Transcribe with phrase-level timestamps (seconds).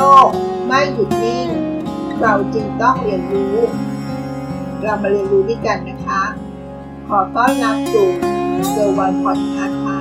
[0.00, 0.28] โลก
[0.66, 1.48] ไม่หยุดนิ่ง
[2.20, 3.56] เราจึงต้องเรียนรู้
[4.82, 6.22] เรามาเรียนรู้ด้วยกันนะคะ
[7.08, 8.08] ขอต้อนรับสู่
[8.70, 9.98] เกิร์วันพอดแคสต์ค่ะ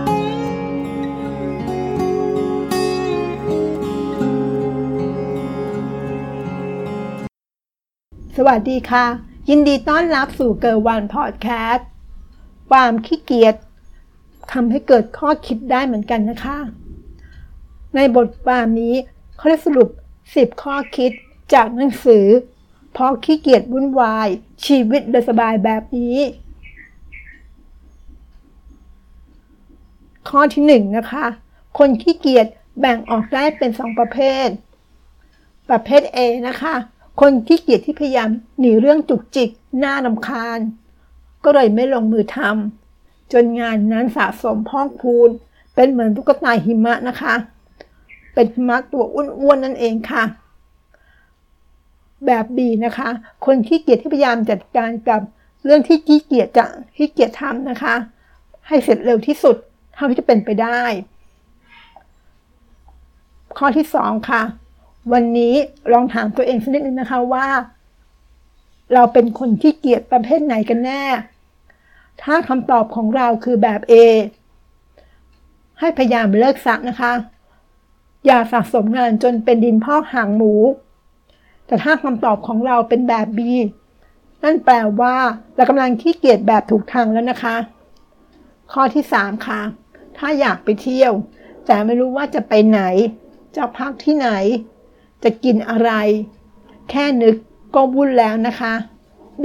[8.37, 9.05] สวัสดีค่ะ
[9.49, 11.87] ยินดีต้อนรับสู่เกิร์วันพอดแคสต์
[12.69, 13.55] ความขี้เกียจ
[14.51, 16.57] ทำให้เกิดข้อคิดได้เหมือนกันนะคะ
[17.95, 18.95] ในบทความนี้
[19.39, 19.89] ขาได้สรุป
[20.25, 21.11] 10 ข้อคิด
[21.53, 22.25] จากหนังสือ
[22.93, 24.27] เพราะขี้เกียจวุ่นวาย
[24.65, 26.17] ชีวิตโดยสบายแบบนี้
[30.29, 31.25] ข้อที่1นนะคะ
[31.77, 32.47] คนขี้เกียจ
[32.79, 34.47] แบ่งออกได้เป็น 2 ประเภท
[35.69, 36.75] ประเภท A นะคะ
[37.21, 38.29] คนขี้เกียจที่พยายาม
[38.59, 40.59] หนีเรื่องจุกจิกหน่ารำคาญ
[41.43, 45.29] ก็เลยไม่ลงมือทำจนงานนั้นสะสมพอกพูน
[45.75, 47.33] เป็นเหมือนตุ๊กตาหิมะนะคะ
[48.33, 50.23] เป็นหิมะตัวอ้วนๆนั่นเองค่ะ
[52.25, 53.09] แบบ B นะคะ
[53.45, 55.21] คนขี้เกียจที่พยายามจัดการกับ
[55.65, 57.95] เรื่องที่ขี้เกียจจะขี้เกียจทำนะคะ
[58.67, 59.55] ให้เสร็จเร็วที่สุด
[59.93, 60.81] เท่าที่จะเป็นไปได้
[63.57, 64.41] ข้อที่2ค่ะ
[65.13, 65.53] วันนี้
[65.93, 67.47] ลองถามตัวเองสักนิดนึงนะคะว่า
[68.93, 71.03] เราเป็นคนขี้เกียจประเภทไหนกันแน่
[72.23, 73.93] ถ้าคำตอบของเราคือแบบ A
[75.79, 77.13] ให้พยายามเลิกซักนะคะ
[78.25, 80.53] อย่าสะสมงานจนเป็นดินพอกหางหมู
[81.65, 83.39] แต่ถ้าคำตอบของเราเป็นแบบ B
[84.43, 85.15] นั่นแปลว่า
[85.55, 87.55] เรากำลังขี้เกียจแบบถูกทางแล้วนะคะ
[88.71, 89.61] ข้อที่ 3 ค่ะ
[90.17, 91.13] ถ้าอยากไปเที่ยว
[91.65, 92.81] แต่ไม่รู้ว่าจะไปไหน
[93.55, 94.29] จะพักที่ไหน
[95.23, 95.91] จะกินอะไร
[96.89, 97.35] แค่นึก
[97.75, 98.73] ก็วุ่นแล้วนะคะ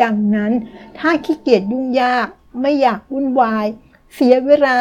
[0.03, 0.53] ดังนั้น
[0.99, 2.27] ถ้าขี้เกียจยุ่งยาก
[2.61, 3.67] ไม่อยากวุ่นวาย
[4.15, 4.77] เสียเวลา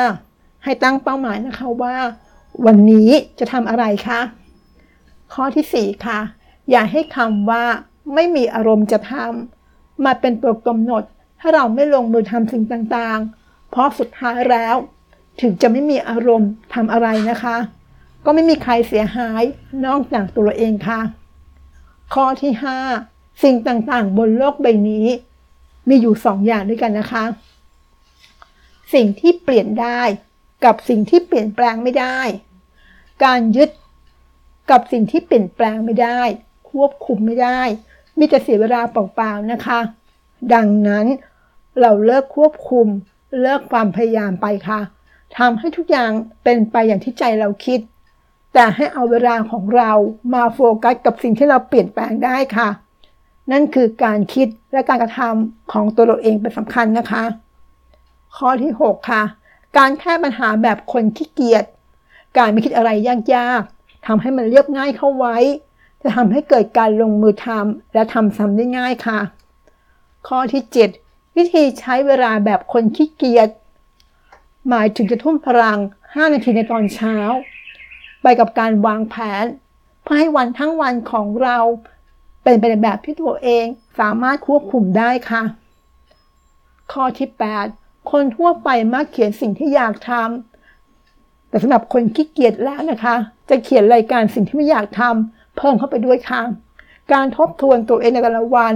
[0.63, 1.97] ให้ตั้งเป้าหมายนะคะว่า
[2.65, 3.09] วันนี้
[3.39, 4.21] จะทำอะไรคะ
[5.33, 6.19] ข้อที่ 4 ค่ะ
[6.69, 7.63] อย่าให้คำว่า
[8.13, 11.03] ไม่มีอารมณ์จะทำมาเป็นตัวกำหนด
[11.39, 14.75] ถ้เราไม่ลงมือทำสิ่งต่างๆ เพราะสุดท้ายแล้ว
[15.41, 17.57] ถึงจะไม่มีอารมณ์ทำอะไรนะคะ
[18.25, 19.43] ก็ไม่มีใครเสียหาย
[19.85, 21.01] นอกจากตัวเองค่ะ
[22.13, 22.51] ข้อที่
[22.97, 25.07] 5 สิ่งต่างๆ บนโลกใบนี้
[25.89, 27.23] มีอยู่สองอย่างด้วยกันนะคะ
[28.93, 30.01] สิ่งที่เปลี่ยนได้
[30.65, 32.19] กับสิ่งที่เปลี่ยนแปลงไม่ได้
[33.23, 33.69] การยึด
[34.71, 36.21] กับสิ่งที่เปลี่ยนแปลงไม่ได้
[36.69, 37.61] ควบคุมไม่ได้
[38.17, 39.79] มีแต่เสียเวลาเปล่าๆนะคะ
[40.53, 41.05] ดังนั้น
[41.79, 42.87] เราเลิกควบคุม
[43.41, 44.79] เลิกความพยายามไปค่ะ
[45.37, 46.11] ทำให้ทุกอย่าง
[46.43, 47.79] เป็นไปอย่างที่ใจเราคิด
[48.53, 49.91] แต่ให้เอาเวลาของเรา
[50.33, 52.69] มาโฟกัสกับสิ่งที่เราเปลี่ยนแปลงได้ค่ะ
[53.51, 57.23] นั่นคือการคิดและการกระทำของตัวเราเองเป็นสำคัญนะคะ
[58.37, 59.23] ข้อที่ 6 ค่ะ
[59.77, 61.65] การแก้ปัญหาแบบคนขี้เกียจ
[62.37, 62.89] การไม่คิดอะไร
[63.35, 65.37] ยากๆทำให้มันเรียบง่ายเข้าไว้
[66.01, 69.19] จะทำให้เกิดการลงมือทำและทำซ้ำได้ง่ายค่ะ
[70.27, 70.63] ข้อที่
[70.99, 73.49] 7 วิธีใช้เวลาแบบคนขี้เกียจ
[74.69, 77.15] หมายถึงจะทุ่มพลัง 5 นาทีในตอนเช้า
[78.21, 79.45] ไปกับการวางแผน
[80.03, 81.57] เพื่อให้วันทั้งวันของเรา
[82.43, 83.65] เป็นไปในแบบที่ตัวเอง
[83.99, 85.43] สามารถควบคุมได้ค่ะ
[86.91, 87.29] ข้อที่
[87.59, 87.82] 8
[88.13, 93.15] คนทั่วไปมักเขียนสิ่งที่อยากทำแต่สำหรับคนขี้เกียจแล้วนะคะ
[93.49, 96.41] จะเขียนรายการสิ่งที่ไม่อยากทำเพิ่มเข้าไปด้วยค่ะ
[97.13, 98.73] การทบทวนตัวเองในแต่ละวัน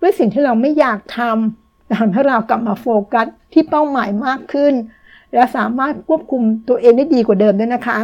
[0.00, 4.74] ด้วยสิ่งที่เราไม่อยากทำทำให้เรากลับมาโฟกัสที่เป้าหมายมากขึ้น
[5.34, 7.98] และสามารถควบคุมตัวเองได้ดีกว่าเดิมด้วยนะคะ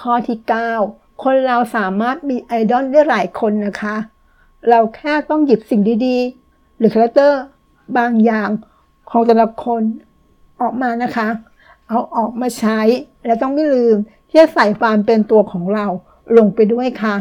[0.00, 0.38] ข้อที่
[0.80, 3.96] 9 คนเราสามารถมีไอดอลได้หลายคนนะคะ
[4.68, 7.40] เราแค่ต้องหยิบสิ่งดีๆ หรือคาแรคเตอร์
[7.98, 8.50] บางอย่าง
[9.10, 9.82] ของแต่ละคน
[10.60, 11.28] ออกมานะคะ
[11.88, 12.80] เอาออกมาใช้
[13.26, 13.96] และต้องไม่ลืม
[14.28, 15.86] ที่จะใส่ความเป็นตัวของเรา
[16.36, 17.16] ลงไปด้วยค่ะ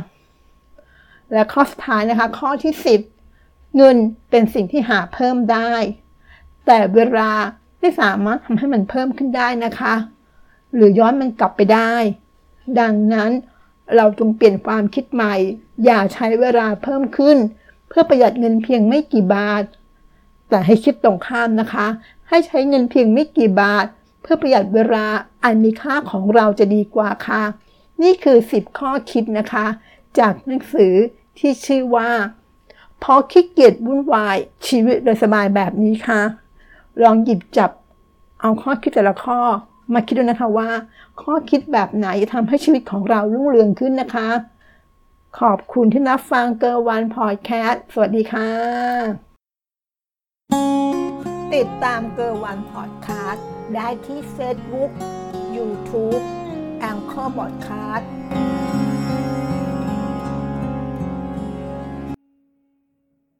[1.33, 2.73] และข้อสุดท้ายนะคะ ข้อที่
[3.25, 3.97] 10 เงิน
[4.29, 5.73] เป็นสิ่งที่หาเพิ่มได้
[6.65, 7.31] แต่เวลา
[7.79, 9.93] ไม่สามารถทำให้มันเพิ่มขึ้นได้นะคะ
[10.75, 11.95] หรือย้อนมันกลับไปได้
[12.79, 13.31] ดังนั้น
[13.95, 15.35] เราจงเปลี่ยนความคิดใหม่
[15.85, 17.37] อย่าใช้เวลาเพิ่มขึ้น
[17.87, 19.63] เพื่อประหยัดเงินเพียงไม่กี่บาท
[20.49, 21.87] แต่ให้คิดตรงข้ามนะคะ
[22.29, 23.85] ให้ใช้เงินเพียงไม่กี่บาท
[24.21, 25.05] เพื่อประหยัดเวลา
[25.43, 27.43] อันมีค่าของเราจะดีกว่าค่ะ
[28.01, 29.65] นี่คือ 10 ข้อคิดนะคะ
[30.19, 30.93] จากหนังสือ
[31.37, 32.09] ที่ชื่อว่า
[33.03, 36.21] พราะขี้เกียจวุ่นวายชีวิตโดยสบายแบบนี้ค่ะ
[37.03, 37.71] ลองหยิบจับ
[38.41, 39.39] เอาข้อคิดแต่ละข้อ
[39.93, 40.69] มาคิดดูนะคะว่า
[41.21, 44.29] ข้อคิดแบบไหนทำให้ชีวิตของเรารุ่งเรืองขึ้นนะคะ
[45.39, 49.26] ขอบคุณที่รับฟังเกอร์วันพอดแคสต์สวัสดีค่ะ
[51.55, 54.91] ติดตามเกอร์วันพอดแคสต์ได้ที่เฟซบุ๊ก
[55.55, 56.17] ยูทูบ
[56.79, 58.09] แองเกอร์บอดคาสต์